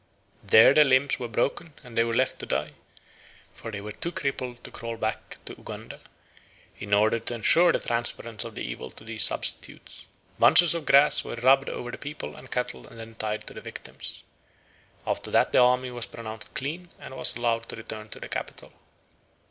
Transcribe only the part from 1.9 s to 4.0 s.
they were left to die; for they were